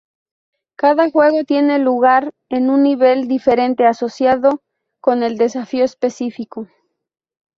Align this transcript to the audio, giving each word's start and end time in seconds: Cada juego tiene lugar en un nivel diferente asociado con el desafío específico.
Cada 0.77 1.11
juego 1.11 1.43
tiene 1.45 1.77
lugar 1.77 2.33
en 2.49 2.71
un 2.71 2.81
nivel 2.81 3.27
diferente 3.27 3.85
asociado 3.85 4.63
con 4.99 5.21
el 5.21 5.37
desafío 5.37 5.85
específico. 5.85 6.67